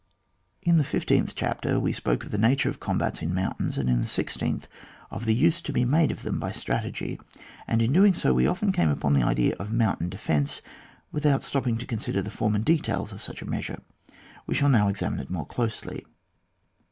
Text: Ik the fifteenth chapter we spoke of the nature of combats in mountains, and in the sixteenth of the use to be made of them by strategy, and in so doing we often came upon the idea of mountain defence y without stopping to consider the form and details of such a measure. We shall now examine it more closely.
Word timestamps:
Ik 0.63 0.75
the 0.77 0.83
fifteenth 0.83 1.35
chapter 1.35 1.79
we 1.79 1.93
spoke 1.93 2.23
of 2.25 2.31
the 2.31 2.39
nature 2.39 2.69
of 2.69 2.79
combats 2.79 3.21
in 3.21 3.35
mountains, 3.35 3.77
and 3.77 3.87
in 3.87 4.01
the 4.01 4.07
sixteenth 4.07 4.67
of 5.11 5.25
the 5.25 5.35
use 5.35 5.61
to 5.61 5.71
be 5.71 5.85
made 5.85 6.09
of 6.11 6.23
them 6.23 6.39
by 6.39 6.51
strategy, 6.51 7.19
and 7.67 7.83
in 7.83 7.91
so 8.15 8.29
doing 8.29 8.35
we 8.35 8.47
often 8.47 8.71
came 8.71 8.89
upon 8.89 9.13
the 9.13 9.21
idea 9.21 9.55
of 9.59 9.71
mountain 9.71 10.09
defence 10.09 10.63
y 10.65 10.69
without 11.11 11.43
stopping 11.43 11.77
to 11.77 11.85
consider 11.85 12.23
the 12.23 12.31
form 12.31 12.55
and 12.55 12.65
details 12.65 13.11
of 13.11 13.21
such 13.21 13.43
a 13.43 13.47
measure. 13.47 13.77
We 14.47 14.55
shall 14.55 14.69
now 14.69 14.87
examine 14.87 15.19
it 15.19 15.29
more 15.29 15.45
closely. 15.45 16.03